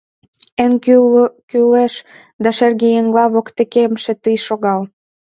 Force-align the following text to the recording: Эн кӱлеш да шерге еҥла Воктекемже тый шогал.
Эн 0.63 0.73
кӱлеш 1.49 1.93
да 2.43 2.49
шерге 2.57 2.87
еҥла 2.99 3.25
Воктекемже 3.33 4.13
тый 4.23 4.37
шогал. 4.45 4.81